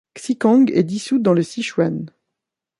[0.15, 2.09] Xikang est dissoute dans le Sichuan.